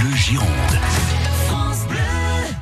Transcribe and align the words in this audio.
Bleu 0.00 0.16
Gironde. 0.16 0.79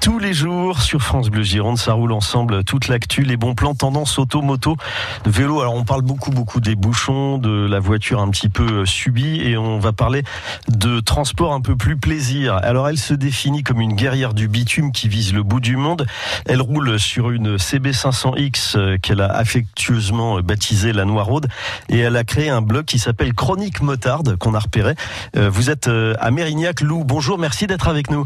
Tous 0.08 0.18
les 0.18 0.32
jours 0.32 0.80
sur 0.80 1.02
France 1.02 1.28
Bleu 1.28 1.42
Gironde, 1.42 1.76
ça 1.76 1.92
roule 1.92 2.12
ensemble 2.12 2.64
toute 2.64 2.88
l'actu, 2.88 3.24
les 3.24 3.36
bons 3.36 3.54
plans, 3.54 3.74
tendance 3.74 4.18
auto, 4.18 4.40
moto, 4.40 4.78
vélo. 5.26 5.60
Alors 5.60 5.74
on 5.74 5.84
parle 5.84 6.00
beaucoup 6.00 6.30
beaucoup 6.30 6.60
des 6.60 6.76
bouchons, 6.76 7.36
de 7.36 7.66
la 7.66 7.78
voiture 7.78 8.18
un 8.18 8.30
petit 8.30 8.48
peu 8.48 8.64
euh, 8.64 8.86
subie 8.86 9.42
et 9.42 9.58
on 9.58 9.78
va 9.78 9.92
parler 9.92 10.22
de 10.68 11.00
transport 11.00 11.52
un 11.52 11.60
peu 11.60 11.76
plus 11.76 11.98
plaisir. 11.98 12.54
Alors 12.54 12.88
elle 12.88 12.96
se 12.96 13.12
définit 13.12 13.62
comme 13.62 13.82
une 13.82 13.92
guerrière 13.92 14.32
du 14.32 14.48
bitume 14.48 14.92
qui 14.92 15.08
vise 15.08 15.34
le 15.34 15.42
bout 15.42 15.60
du 15.60 15.76
monde. 15.76 16.06
Elle 16.46 16.62
roule 16.62 16.98
sur 16.98 17.30
une 17.30 17.56
CB500X 17.56 18.78
euh, 18.78 18.96
qu'elle 18.96 19.20
a 19.20 19.30
affectueusement 19.30 20.40
baptisée 20.40 20.94
la 20.94 21.04
Noiraude 21.04 21.48
et 21.90 21.98
elle 21.98 22.16
a 22.16 22.24
créé 22.24 22.48
un 22.48 22.62
blog 22.62 22.86
qui 22.86 22.98
s'appelle 22.98 23.34
Chronique 23.34 23.82
Motarde 23.82 24.36
qu'on 24.36 24.54
a 24.54 24.58
repéré. 24.58 24.94
Euh, 25.36 25.50
vous 25.50 25.68
êtes 25.68 25.86
à 25.86 26.30
Mérignac, 26.30 26.80
Lou. 26.80 27.04
Bonjour, 27.04 27.36
merci 27.36 27.66
d'être 27.66 27.88
avec 27.88 28.10
nous. 28.10 28.24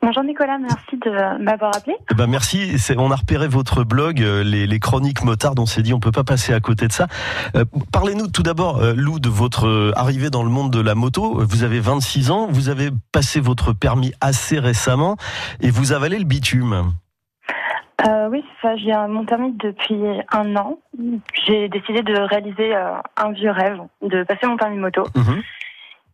Bonjour 0.00 0.22
Nicolas, 0.22 0.58
merci 0.58 0.96
de 0.96 1.42
m'avoir 1.42 1.76
appelé. 1.76 1.96
Eh 2.10 2.14
ben 2.14 2.28
merci, 2.28 2.76
on 2.96 3.10
a 3.10 3.16
repéré 3.16 3.48
votre 3.48 3.82
blog, 3.82 4.22
euh, 4.22 4.44
les, 4.44 4.78
chroniques 4.78 5.24
motardes, 5.24 5.58
on 5.58 5.66
s'est 5.66 5.82
dit 5.82 5.92
on 5.92 5.98
peut 5.98 6.12
pas 6.12 6.22
passer 6.22 6.54
à 6.54 6.60
côté 6.60 6.86
de 6.86 6.92
ça. 6.92 7.08
Euh, 7.56 7.64
parlez-nous 7.92 8.28
tout 8.28 8.44
d'abord, 8.44 8.78
euh, 8.78 8.94
Lou, 8.94 9.18
de 9.18 9.28
votre 9.28 9.92
arrivée 9.96 10.30
dans 10.30 10.44
le 10.44 10.50
monde 10.50 10.72
de 10.72 10.80
la 10.80 10.94
moto. 10.94 11.40
Vous 11.40 11.64
avez 11.64 11.80
26 11.80 12.30
ans, 12.30 12.46
vous 12.48 12.68
avez 12.68 12.90
passé 13.12 13.40
votre 13.40 13.72
permis 13.72 14.12
assez 14.20 14.60
récemment 14.60 15.16
et 15.60 15.70
vous 15.70 15.92
avalez 15.92 16.18
le 16.18 16.24
bitume. 16.24 16.92
oui, 18.30 18.44
ça, 18.62 18.76
j'ai 18.76 18.92
mon 19.08 19.24
permis 19.24 19.52
depuis 19.52 19.98
un 20.30 20.54
an. 20.56 20.78
J'ai 21.44 21.68
décidé 21.68 22.02
de 22.02 22.14
réaliser 22.14 22.72
un 22.74 23.32
vieux 23.32 23.50
rêve, 23.50 23.80
de 24.02 24.22
passer 24.22 24.46
mon 24.46 24.56
permis 24.56 24.78
moto. 24.78 25.02
Mhm. 25.16 25.42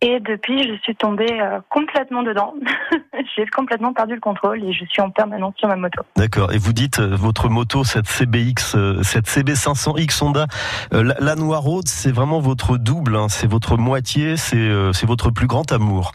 Et 0.00 0.20
depuis, 0.20 0.68
je 0.68 0.74
suis 0.82 0.94
tombée 0.94 1.40
euh, 1.40 1.60
complètement 1.70 2.22
dedans. 2.22 2.54
J'ai 3.36 3.46
complètement 3.46 3.92
perdu 3.92 4.14
le 4.14 4.20
contrôle 4.20 4.62
et 4.62 4.72
je 4.72 4.84
suis 4.84 5.00
en 5.00 5.10
permanence 5.10 5.54
sur 5.56 5.68
ma 5.68 5.76
moto. 5.76 6.02
D'accord. 6.16 6.52
Et 6.52 6.58
vous 6.58 6.72
dites, 6.72 6.98
euh, 6.98 7.16
votre 7.16 7.48
moto, 7.48 7.84
cette 7.84 8.06
CBX, 8.06 8.76
euh, 8.76 9.02
cette 9.02 9.26
CB500X 9.26 10.22
Honda, 10.22 10.46
la, 10.92 11.14
la 11.18 11.34
Noiraude, 11.36 11.88
c'est 11.88 12.12
vraiment 12.12 12.40
votre 12.40 12.76
double, 12.76 13.16
hein. 13.16 13.28
c'est 13.28 13.46
votre 13.48 13.76
moitié, 13.76 14.36
c'est 14.36 15.06
votre 15.06 15.30
plus 15.30 15.46
grand 15.46 15.70
amour. 15.72 16.12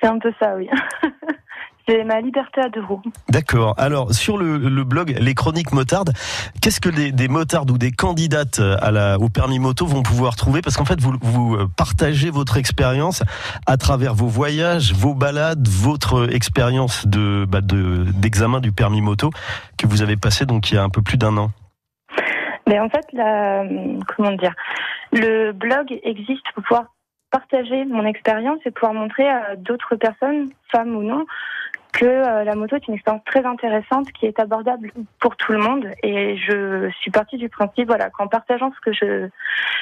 C'est 0.00 0.08
un 0.08 0.18
peu 0.18 0.32
ça, 0.40 0.54
oui. 0.56 0.68
C'est 1.88 2.02
ma 2.04 2.20
liberté 2.20 2.60
à 2.60 2.68
deux 2.68 2.82
roues. 2.82 3.02
D'accord. 3.28 3.74
Alors, 3.78 4.12
sur 4.12 4.38
le, 4.38 4.58
blog 4.84 5.16
Les 5.20 5.34
Chroniques 5.34 5.72
Motardes, 5.72 6.12
qu'est-ce 6.60 6.80
que 6.80 6.88
des, 6.88 7.28
motardes 7.28 7.70
ou 7.70 7.78
des 7.78 7.92
candidates 7.92 8.58
à 8.58 8.90
la, 8.90 9.18
au 9.18 9.28
permis 9.28 9.60
moto 9.60 9.86
vont 9.86 10.02
pouvoir 10.02 10.34
trouver? 10.34 10.62
Parce 10.62 10.76
qu'en 10.76 10.84
fait, 10.84 11.00
vous, 11.00 11.14
vous 11.20 11.54
euh, 11.54 11.68
partagez 11.76 12.30
votre 12.30 12.56
expérience 12.56 13.22
à 13.66 13.76
travers 13.76 14.14
vos 14.14 14.26
voyages, 14.26 14.92
vos 14.94 15.14
balades, 15.14 15.68
votre 15.68 16.32
expérience 16.34 17.06
de, 17.06 17.46
bah, 17.48 17.60
d'examen 17.62 18.60
du 18.60 18.72
permis 18.72 19.00
moto 19.00 19.30
que 19.78 19.86
vous 19.86 20.02
avez 20.02 20.16
passé 20.16 20.46
donc 20.46 20.70
il 20.70 20.74
y 20.74 20.78
a 20.78 20.82
un 20.82 20.90
peu 20.90 21.02
plus 21.02 21.18
d'un 21.18 21.36
an. 21.36 21.50
Mais 22.68 22.80
en 22.80 22.88
fait, 22.88 23.06
la, 23.12 23.62
comment 24.16 24.32
dire, 24.32 24.54
le 25.12 25.52
blog 25.52 25.98
existe 26.02 26.42
pour 26.54 26.64
pouvoir 26.64 26.84
partager 27.38 27.84
mon 27.84 28.06
expérience 28.06 28.60
et 28.64 28.70
pouvoir 28.70 28.94
montrer 28.94 29.28
à 29.28 29.56
d'autres 29.56 29.94
personnes, 29.96 30.48
femmes 30.72 30.96
ou 30.96 31.02
non, 31.02 31.26
que 31.92 32.04
euh, 32.04 32.44
la 32.44 32.54
moto 32.54 32.76
est 32.76 32.88
une 32.88 32.94
expérience 32.94 33.24
très 33.24 33.44
intéressante 33.44 34.10
qui 34.12 34.26
est 34.26 34.38
abordable 34.38 34.90
pour 35.20 35.36
tout 35.36 35.52
le 35.52 35.58
monde 35.58 35.86
et 36.02 36.36
je 36.36 36.90
suis 37.00 37.10
partie 37.10 37.36
du 37.36 37.48
principe 37.48 37.86
voilà 37.86 38.10
qu'en 38.10 38.28
partageant 38.28 38.70
ce 38.74 38.80
que 38.80 38.92
je 38.92 39.28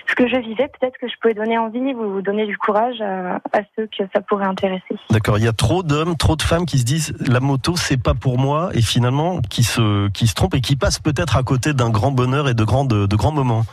ce 0.08 0.14
que 0.14 0.28
je 0.28 0.36
vivais 0.36 0.68
peut-être 0.68 0.96
que 0.98 1.08
je 1.08 1.14
pouvais 1.20 1.34
donner 1.34 1.58
envie 1.58 1.94
ou 1.94 2.22
donner 2.22 2.46
du 2.46 2.56
courage 2.56 3.00
à, 3.00 3.40
ceux 3.76 3.86
que 3.86 4.04
ça 4.14 4.20
pourrait 4.20 4.46
intéresser. 4.46 4.96
D'accord, 5.10 5.38
il 5.38 5.44
y 5.44 5.48
a 5.48 5.52
trop 5.52 5.82
d'hommes, 5.82 6.16
trop 6.16 6.36
de 6.36 6.42
femmes 6.42 6.66
qui 6.66 6.78
se 6.78 6.84
disent 6.84 7.16
la 7.26 7.40
moto 7.40 7.76
c'est 7.76 8.02
pas 8.02 8.14
pour 8.14 8.38
moi 8.38 8.70
et 8.74 8.82
finalement 8.82 9.40
qui 9.50 9.62
se 9.64 10.08
qui 10.10 10.26
se 10.26 10.34
trompent 10.34 10.54
et 10.54 10.60
qui 10.60 10.76
passent 10.76 11.00
peut-être 11.00 11.36
à 11.36 11.42
côté 11.42 11.72
d'un 11.72 11.90
grand 11.90 12.12
bonheur 12.12 12.48
et 12.48 12.54
de 12.54 12.64
grands 12.64 12.84
de, 12.84 13.16
grands 13.16 13.32
moments. 13.32 13.64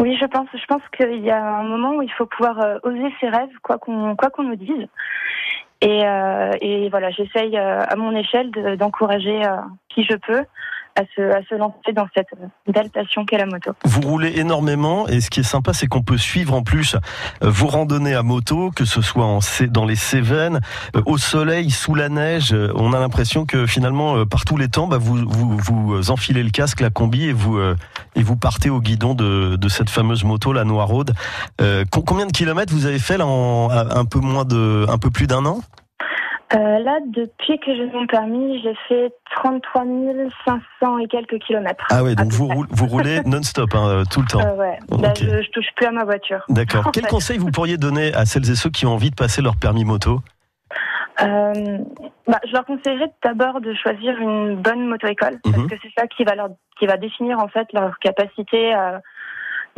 Oui, 0.00 0.16
je 0.16 0.26
pense. 0.26 0.48
Je 0.54 0.66
pense 0.66 0.82
qu'il 0.96 1.24
y 1.24 1.30
a 1.30 1.44
un 1.44 1.64
moment 1.64 1.96
où 1.96 2.02
il 2.02 2.12
faut 2.12 2.26
pouvoir 2.26 2.60
euh, 2.60 2.78
oser 2.84 3.12
ses 3.20 3.28
rêves, 3.28 3.50
quoi 3.62 3.78
qu'on 3.78 4.14
quoi 4.16 4.30
qu'on 4.30 4.44
nous 4.44 4.56
dise. 4.56 4.86
Et, 5.80 6.06
euh, 6.06 6.88
voilà, 6.90 7.10
j'essaye 7.10 7.56
euh, 7.56 7.84
à 7.86 7.96
mon 7.96 8.14
échelle 8.14 8.50
d'encourager 8.76 9.42
qui 9.88 10.04
je 10.04 10.16
peux 10.16 10.44
à 10.98 11.04
se, 11.14 11.54
lancer 11.54 11.92
dans 11.94 12.08
cette 12.14 12.28
belle 12.66 12.90
passion 12.90 13.24
qu'est 13.24 13.38
la 13.38 13.46
moto. 13.46 13.72
Vous 13.84 14.00
roulez 14.00 14.38
énormément 14.38 15.06
et 15.08 15.20
ce 15.20 15.30
qui 15.30 15.40
est 15.40 15.44
sympa, 15.44 15.72
c'est 15.72 15.86
qu'on 15.86 16.02
peut 16.02 16.18
suivre 16.18 16.54
en 16.54 16.62
plus 16.62 16.96
vos 17.40 17.68
randonnées 17.68 18.14
à 18.14 18.22
moto, 18.22 18.70
que 18.74 18.84
ce 18.84 19.00
soit 19.00 19.24
en, 19.24 19.38
dans 19.70 19.84
les 19.84 19.96
Cévennes, 19.96 20.60
au 21.06 21.18
soleil, 21.18 21.70
sous 21.70 21.94
la 21.94 22.08
neige. 22.08 22.54
On 22.74 22.92
a 22.92 22.98
l'impression 22.98 23.46
que 23.46 23.66
finalement, 23.66 24.26
par 24.26 24.44
tous 24.44 24.56
les 24.56 24.68
temps, 24.68 24.86
bah, 24.86 24.98
vous, 24.98 25.16
vous, 25.26 25.56
vous 25.56 26.10
enfilez 26.10 26.42
le 26.42 26.50
casque, 26.50 26.80
la 26.80 26.90
combi 26.90 27.26
et 27.26 27.32
vous, 27.32 27.58
et 27.58 28.22
vous 28.22 28.36
partez 28.36 28.70
au 28.70 28.80
guidon 28.80 29.14
de, 29.14 29.56
de 29.56 29.68
cette 29.68 29.90
fameuse 29.90 30.24
moto, 30.24 30.52
la 30.52 30.64
Noiraude. 30.64 31.14
Euh, 31.60 31.84
combien 31.90 32.26
de 32.26 32.32
kilomètres 32.32 32.72
vous 32.72 32.86
avez 32.86 32.98
fait 32.98 33.18
là 33.18 33.26
en 33.26 33.70
un 33.70 34.04
peu 34.04 34.20
moins 34.20 34.44
de, 34.44 34.86
un 34.88 34.98
peu 34.98 35.10
plus 35.10 35.26
d'un 35.26 35.44
an? 35.44 35.60
Euh, 36.54 36.78
là, 36.78 36.98
depuis 37.06 37.58
que 37.58 37.74
j'ai 37.74 37.86
mon 37.86 38.06
permis, 38.06 38.62
j'ai 38.62 38.74
fait 38.88 39.12
33 39.36 39.84
500 40.80 40.98
et 40.98 41.06
quelques 41.06 41.38
kilomètres. 41.40 41.84
Ah 41.90 42.02
ouais, 42.02 42.14
donc 42.14 42.32
vous, 42.32 42.48
vous 42.70 42.86
roulez 42.86 43.20
non-stop 43.26 43.74
hein, 43.74 43.88
euh, 43.88 44.04
tout 44.10 44.22
le 44.22 44.26
temps. 44.26 44.40
Euh, 44.40 44.56
ouais, 44.56 44.78
là, 44.98 45.12
je, 45.14 45.42
je, 45.42 45.50
touche 45.50 45.68
plus 45.76 45.86
à 45.86 45.90
ma 45.90 46.04
voiture. 46.04 46.44
D'accord. 46.48 46.90
Quel 46.92 47.06
conseil 47.06 47.36
vous 47.36 47.50
pourriez 47.50 47.76
donner 47.76 48.14
à 48.14 48.24
celles 48.24 48.50
et 48.50 48.54
ceux 48.54 48.70
qui 48.70 48.86
ont 48.86 48.92
envie 48.92 49.10
de 49.10 49.14
passer 49.14 49.42
leur 49.42 49.56
permis 49.56 49.84
moto 49.84 50.20
euh, 51.20 51.78
bah, 52.28 52.38
je 52.46 52.52
leur 52.52 52.64
conseillerais 52.64 53.10
d'abord 53.24 53.60
de 53.60 53.74
choisir 53.74 54.16
une 54.18 54.56
bonne 54.56 54.86
moto-école 54.86 55.40
parce 55.42 55.56
mhm. 55.56 55.68
que 55.68 55.74
c'est 55.82 55.90
ça 55.98 56.06
qui 56.06 56.22
va 56.22 56.36
leur, 56.36 56.50
qui 56.78 56.86
va 56.86 56.96
définir 56.96 57.40
en 57.40 57.48
fait 57.48 57.66
leur 57.72 57.98
capacité 57.98 58.72
à 58.72 59.02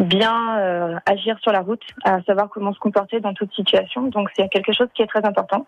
bien 0.00 0.58
euh, 0.58 0.98
agir 1.06 1.38
sur 1.40 1.52
la 1.52 1.60
route, 1.60 1.82
à 2.04 2.22
savoir 2.22 2.48
comment 2.48 2.72
se 2.72 2.78
comporter 2.78 3.20
dans 3.20 3.34
toute 3.34 3.52
situation. 3.54 4.02
Donc 4.08 4.28
c'est 4.36 4.48
quelque 4.48 4.72
chose 4.72 4.88
qui 4.94 5.02
est 5.02 5.06
très 5.06 5.24
important. 5.24 5.66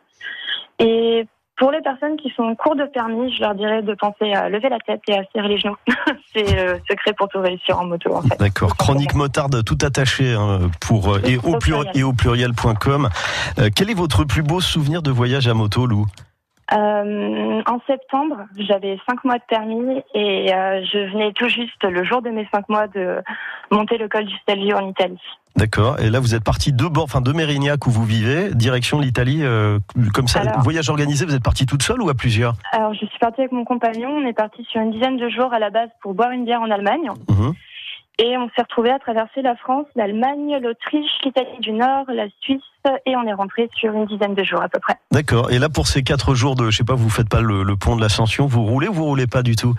Et 0.78 1.26
pour 1.56 1.70
les 1.70 1.82
personnes 1.82 2.16
qui 2.16 2.31
sont 2.31 2.43
en 2.43 2.54
cours 2.54 2.75
de 2.75 2.84
permis, 2.87 3.32
je 3.34 3.41
leur 3.41 3.54
dirais 3.54 3.82
de 3.82 3.94
penser 3.94 4.32
à 4.32 4.48
lever 4.48 4.69
la 4.69 4.78
tête 4.78 5.00
et 5.09 5.15
à 5.15 5.22
serrer 5.32 5.48
les 5.48 5.59
genoux. 5.59 5.76
c'est 6.34 6.59
euh, 6.59 6.78
secret 6.91 7.12
pour 7.16 7.28
tout 7.28 7.41
réussir 7.41 7.78
en 7.78 7.84
moto. 7.84 8.20
D'accord. 8.38 8.76
Chronique 8.76 9.15
motarde 9.15 9.62
tout 9.62 9.78
attaché 9.82 10.32
hein, 10.32 10.70
pour 10.81 11.14
euh, 11.14 11.20
et, 11.25 11.37
au 11.37 11.59
quel 13.76 13.91
est 13.91 13.94
votre 13.94 14.25
plus 14.25 14.43
beau 14.43 14.60
souvenir 14.60 15.03
de 15.03 15.10
voyage 15.10 15.47
à 15.47 15.54
moto, 15.54 15.87
Lou? 15.87 16.06
Euh, 16.73 17.62
en 17.67 17.81
septembre, 17.87 18.37
j'avais 18.56 18.99
cinq 19.09 19.25
mois 19.25 19.39
de 19.39 19.43
permis 19.49 20.03
et 20.15 20.55
euh, 20.55 20.83
je 20.84 21.12
venais 21.12 21.33
tout 21.33 21.49
juste 21.49 21.83
le 21.83 22.05
jour 22.05 22.23
de 22.23 22.31
mes 22.31 22.49
cinq 22.53 22.69
mois 22.69 22.87
de 22.87 23.23
monter 23.71 23.99
le 23.99 24.09
col 24.09 24.25
du 24.25 24.34
Stelvio 24.39 24.77
en 24.77 24.89
Italie. 24.89 25.21
D'accord. 25.56 26.00
Et 26.00 26.09
là, 26.09 26.19
vous 26.19 26.34
êtes 26.34 26.45
parti 26.45 26.73
de 26.73 26.87
bord, 26.87 27.05
enfin 27.05 27.21
de 27.21 27.33
Mérignac 27.33 27.87
où 27.87 27.91
vous 27.91 28.05
vivez, 28.05 28.55
direction 28.55 29.00
l'Italie, 29.00 29.41
euh, 29.43 29.78
comme 30.15 30.28
ça. 30.28 30.41
voyage 30.61 30.89
organisé. 30.89 31.27
Vous 31.27 31.34
êtes 31.34 31.43
parti 31.43 31.67
toute 31.67 31.83
seule 31.83 32.00
ou 32.00 32.09
à 32.09 32.15
plusieurs? 32.15 32.55
Alors, 32.73 32.94
je 32.94 33.05
suis 33.05 33.19
partie 33.21 33.43
avec 33.43 33.53
mon 33.53 33.65
compagnon. 33.65 34.09
On 34.11 34.27
est 34.27 34.33
parti 34.33 34.65
sur 34.71 34.81
une 34.81 34.93
dizaine 34.93 35.19
de 35.19 35.29
jours 35.29 35.53
à 35.53 35.59
la 35.59 35.71
base 35.71 35.91
pour 36.00 36.15
boire 36.15 36.31
une 36.31 36.44
bière 36.44 36.62
en 36.62 36.71
Allemagne. 36.71 37.11
Mhm. 37.29 37.53
Et 38.19 38.37
on 38.37 38.49
s'est 38.50 38.62
retrouvé 38.62 38.91
à 38.91 38.99
traverser 38.99 39.43
la 39.43 39.56
France, 39.56 39.87
l'Allemagne, 39.97 40.59
l'Autriche, 40.62 41.11
l'Italie 41.25 41.59
du 41.61 41.73
Nord, 41.73 42.05
la 42.09 42.27
Suisse, 42.41 42.62
et 43.06 43.17
on 43.17 43.27
est 43.27 43.33
rentré 43.33 43.71
sur 43.75 43.93
une 43.95 44.06
dizaine 44.06 44.34
de 44.34 44.45
jours 44.45 44.62
à 44.62 44.69
peu 44.69 44.78
près. 44.81 44.97
D'accord. 45.11 45.50
Et 45.50 45.59
là, 45.59 45.69
pour 45.69 45.87
ces 45.87 46.03
quatre 46.03 46.34
jours 46.34 46.55
de, 46.55 46.71
je 46.71 46.77
sais 46.77 46.84
pas, 46.84 46.95
vous 46.95 47.09
faites 47.09 47.28
pas 47.28 47.41
le, 47.41 47.65
pont 47.77 47.97
de 47.97 48.00
l'Ascension, 48.00 48.47
vous 48.47 48.65
roulez 48.65 48.89
ou 48.89 48.93
vous 48.93 49.06
roulez 49.06 49.27
pas 49.27 49.43
du 49.43 49.56
tout? 49.56 49.75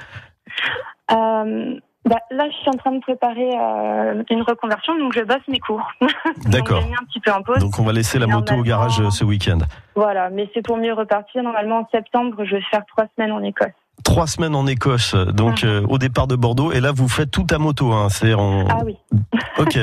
Euh, 1.11 1.75
bah, 2.05 2.17
là, 2.31 2.49
je 2.49 2.55
suis 2.57 2.69
en 2.69 2.77
train 2.77 2.91
de 2.91 2.99
préparer 2.99 3.49
euh, 3.53 4.23
une 4.29 4.41
reconversion, 4.41 4.97
donc 4.97 5.13
je 5.13 5.21
bosse 5.21 5.47
mes 5.47 5.59
cours. 5.59 5.87
D'accord. 6.45 6.81
donc, 6.81 7.59
donc 7.59 7.79
on 7.79 7.83
va 7.83 7.93
laisser 7.93 8.19
la 8.19 8.27
moto 8.27 8.55
au 8.55 8.63
garage 8.63 8.99
euh, 8.99 9.09
ce 9.09 9.23
week-end. 9.23 9.59
Voilà, 9.95 10.29
mais 10.29 10.49
c'est 10.53 10.63
pour 10.65 10.77
mieux 10.77 10.93
repartir. 10.93 11.43
Normalement, 11.43 11.79
en 11.79 11.87
septembre, 11.91 12.43
je 12.43 12.55
vais 12.55 12.63
faire 12.69 12.85
trois 12.87 13.05
semaines 13.15 13.31
en 13.31 13.43
Écosse 13.43 13.69
trois 14.03 14.27
semaines 14.27 14.55
en 14.55 14.67
Écosse, 14.67 15.15
donc 15.15 15.61
ah. 15.63 15.67
euh, 15.67 15.85
au 15.87 15.97
départ 15.97 16.27
de 16.27 16.35
Bordeaux, 16.35 16.71
et 16.71 16.79
là 16.79 16.91
vous 16.91 17.07
faites 17.07 17.31
tout 17.31 17.47
à 17.49 17.57
moto, 17.57 17.91
hein, 17.91 18.07
c'est 18.09 18.33
en... 18.33 18.67
Ah 18.67 18.81
oui. 18.85 18.97
ok. 19.57 19.79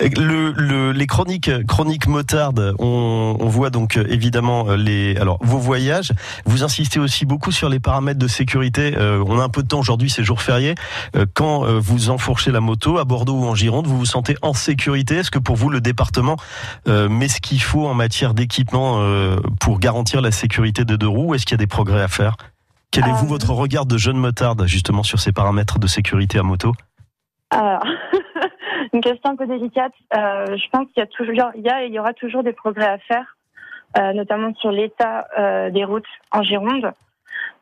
Le, 0.00 0.52
le, 0.52 0.92
les 0.92 1.06
chroniques, 1.06 1.50
chroniques 1.66 2.06
motardes, 2.06 2.74
on, 2.78 3.36
on 3.38 3.48
voit 3.48 3.70
donc 3.70 3.96
euh, 3.96 4.04
évidemment 4.08 4.68
euh, 4.68 4.76
les, 4.76 5.16
alors 5.16 5.38
vos 5.42 5.58
voyages. 5.58 6.12
Vous 6.44 6.64
insistez 6.64 6.98
aussi 7.00 7.24
beaucoup 7.24 7.52
sur 7.52 7.68
les 7.68 7.80
paramètres 7.80 8.18
de 8.18 8.28
sécurité. 8.28 8.94
on 8.98 9.38
a 9.38 9.44
un 9.44 9.48
peu 9.48 9.62
de 9.62 9.68
temps 9.68 9.78
aujourd'hui, 9.78 10.10
c'est 10.10 10.24
jour 10.24 10.42
férié. 10.42 10.74
quand 11.34 11.64
vous 11.78 12.10
enfourchez 12.10 12.50
la 12.50 12.60
moto 12.60 12.98
à 12.98 13.04
Bordeaux 13.04 13.34
ou 13.34 13.44
en 13.46 13.54
Gironde, 13.54 13.86
vous 13.86 13.98
vous 13.98 14.04
sentez 14.04 14.36
en 14.42 14.52
sécurité? 14.52 15.16
Est-ce 15.16 15.30
que 15.30 15.38
pour 15.38 15.56
vous 15.56 15.70
le 15.70 15.80
département 15.80 16.36
met 16.86 17.28
ce 17.28 17.40
qu'il 17.40 17.62
faut 17.62 17.86
en 17.86 17.94
matière 17.94 18.34
d'équipement 18.34 19.00
pour 19.60 19.78
garantir 19.78 20.20
la 20.20 20.30
sécurité 20.30 20.84
des 20.84 20.96
deux 20.96 21.08
roues 21.08 21.34
Est-ce 21.34 21.46
qu'il 21.46 21.54
y 21.54 21.60
a 21.60 21.64
des 21.64 21.66
progrès 21.66 22.02
à 22.02 22.08
faire? 22.08 22.36
Quel 22.94 23.08
est 23.08 23.12
vous 23.12 23.26
euh, 23.26 23.28
votre 23.28 23.50
regard 23.50 23.86
de 23.86 23.98
jeune 23.98 24.16
motarde 24.16 24.66
justement 24.66 25.02
sur 25.02 25.18
ces 25.18 25.32
paramètres 25.32 25.80
de 25.80 25.88
sécurité 25.88 26.38
à 26.38 26.44
moto 26.44 26.72
Alors, 27.50 27.82
une 28.92 29.00
question 29.00 29.30
un 29.30 29.36
peu 29.36 29.48
délicate. 29.48 29.92
Euh, 30.16 30.56
je 30.56 30.68
pense 30.70 30.86
qu'il 30.92 30.98
y 30.98 31.02
a 31.02 31.06
toujours, 31.06 31.50
il 31.56 31.62
y 31.62 31.68
a 31.68 31.82
et 31.82 31.88
il 31.88 31.92
y 31.92 31.98
aura 31.98 32.12
toujours 32.12 32.44
des 32.44 32.52
progrès 32.52 32.86
à 32.86 32.98
faire. 32.98 33.36
notamment 34.14 34.54
sur 34.54 34.70
l'état 34.70 35.26
des 35.70 35.84
routes 35.84 36.12
en 36.30 36.42
Gironde. 36.42 36.92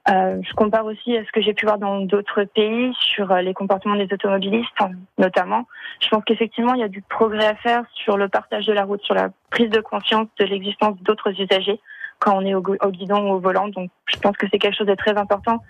je 0.06 0.54
compare 0.54 0.84
aussi 0.84 1.16
à 1.16 1.24
ce 1.24 1.32
que 1.32 1.40
j'ai 1.40 1.54
pu 1.54 1.64
voir 1.64 1.78
dans 1.78 2.00
d'autres 2.00 2.44
pays 2.44 2.92
sur 3.00 3.34
les 3.36 3.54
comportements 3.54 3.96
des 3.96 4.08
automobilistes, 4.12 4.82
notamment. 5.16 5.66
Je 6.02 6.08
pense 6.08 6.24
qu'effectivement, 6.24 6.74
il 6.74 6.80
y 6.80 6.84
a 6.84 6.88
du 6.88 7.02
progrès 7.02 7.46
à 7.46 7.54
faire 7.54 7.84
sur 7.94 8.18
le 8.18 8.28
partage 8.28 8.66
de 8.66 8.72
la 8.74 8.84
route, 8.84 9.02
sur 9.02 9.14
la 9.14 9.28
prise 9.50 9.70
de 9.70 9.80
conscience 9.80 10.28
de 10.38 10.44
l'existence 10.44 10.96
d'autres 11.02 11.32
usagers 11.40 11.80
quand 12.22 12.36
on 12.36 12.46
est 12.46 12.54
au, 12.54 12.62
guidon 12.62 13.30
ou 13.30 13.34
au 13.34 13.40
volant. 13.40 13.68
Donc, 13.68 13.90
je 14.06 14.16
pense 14.18 14.36
que 14.36 14.46
c'est 14.50 14.58
quelque 14.58 14.76
chose 14.76 14.86
de 14.86 14.94
très 14.94 15.16
important. 15.18 15.62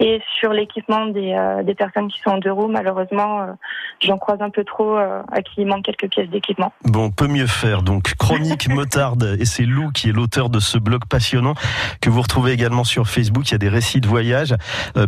Et 0.00 0.20
sur 0.38 0.52
l'équipement 0.52 1.06
des, 1.06 1.32
euh, 1.32 1.62
des, 1.62 1.74
personnes 1.74 2.08
qui 2.08 2.18
sont 2.20 2.30
en 2.30 2.38
deux 2.38 2.50
roues, 2.50 2.66
malheureusement, 2.66 3.42
euh, 3.42 3.52
j'en 4.02 4.18
croise 4.18 4.40
un 4.40 4.50
peu 4.50 4.64
trop 4.64 4.96
euh, 4.96 5.22
à 5.30 5.42
qui 5.42 5.62
il 5.62 5.66
manque 5.66 5.84
quelques 5.84 6.08
pièces 6.08 6.28
d'équipement. 6.28 6.72
Bon, 6.84 7.10
peut 7.10 7.26
mieux 7.26 7.46
faire. 7.46 7.82
Donc, 7.82 8.14
Chronique 8.16 8.68
Motarde, 8.74 9.36
et 9.38 9.44
c'est 9.44 9.64
Lou 9.64 9.90
qui 9.90 10.08
est 10.08 10.12
l'auteur 10.12 10.50
de 10.50 10.60
ce 10.60 10.78
blog 10.78 11.02
passionnant 11.08 11.54
que 12.00 12.10
vous 12.10 12.22
retrouvez 12.22 12.52
également 12.52 12.84
sur 12.84 13.08
Facebook. 13.08 13.48
Il 13.48 13.52
y 13.52 13.54
a 13.54 13.58
des 13.58 13.68
récits 13.68 14.00
de 14.00 14.08
voyage. 14.08 14.54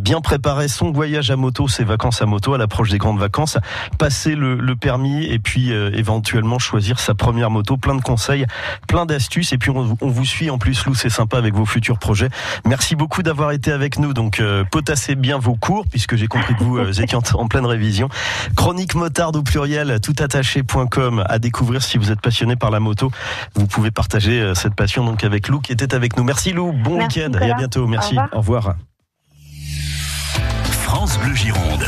bien 0.00 0.20
préparer 0.20 0.68
son 0.68 0.92
voyage 0.92 1.30
à 1.30 1.36
moto, 1.36 1.68
ses 1.68 1.84
vacances 1.84 2.22
à 2.22 2.26
moto 2.26 2.54
à 2.54 2.58
l'approche 2.58 2.90
des 2.90 2.98
grandes 2.98 3.18
vacances. 3.18 3.58
Passer 3.98 4.34
le, 4.34 4.56
le 4.56 4.76
permis 4.76 5.24
et 5.24 5.38
puis 5.38 5.70
éventuellement 5.70 6.58
choisir 6.58 7.00
sa 7.00 7.14
première 7.14 7.50
moto. 7.50 7.76
Plein 7.76 7.94
de 7.94 8.02
conseils, 8.02 8.46
plein 8.86 9.06
d'astuces. 9.06 9.52
Et 9.52 9.58
puis, 9.58 9.70
on, 9.70 9.96
on, 10.00 10.08
vous 10.08 10.24
suit 10.24 10.50
en 10.50 10.58
plus, 10.58 10.84
Lou, 10.86 10.94
c'est 10.94 11.10
sympa 11.10 11.38
avec 11.38 11.54
vos 11.54 11.66
futurs 11.66 11.98
projets. 11.98 12.28
Merci 12.66 12.96
beaucoup 12.96 13.22
d'avoir 13.22 13.52
été 13.52 13.72
avec 13.72 13.98
nous. 13.98 14.12
Donc, 14.12 14.40
potassez 14.70 15.14
bien 15.14 15.38
vos 15.38 15.54
cours, 15.54 15.86
puisque 15.90 16.16
j'ai 16.16 16.26
compris 16.26 16.54
que 16.54 16.62
vous 16.64 16.78
euh, 16.78 16.92
étiez 17.00 17.16
en, 17.34 17.48
pleine 17.48 17.66
révision. 17.66 18.08
Chronique 18.56 18.83
motarde 18.92 19.36
au 19.36 19.42
pluriel, 19.42 19.98
toutattaché.com 20.00 21.24
à 21.26 21.38
découvrir 21.38 21.82
si 21.82 21.96
vous 21.96 22.10
êtes 22.10 22.20
passionné 22.20 22.56
par 22.56 22.70
la 22.70 22.80
moto. 22.80 23.10
Vous 23.54 23.66
pouvez 23.66 23.90
partager 23.90 24.40
euh, 24.40 24.54
cette 24.54 24.74
passion 24.74 25.04
donc 25.04 25.24
avec 25.24 25.48
Lou 25.48 25.60
qui 25.60 25.72
était 25.72 25.94
avec 25.94 26.16
nous. 26.18 26.24
Merci 26.24 26.52
Lou, 26.52 26.72
bon 26.72 26.98
week-end 26.98 27.32
et 27.40 27.50
à 27.50 27.54
bientôt. 27.54 27.86
Merci, 27.86 28.16
Au 28.32 28.38
revoir. 28.38 28.74
France 30.82 31.18
Bleu 31.18 31.34
Gironde. 31.34 31.84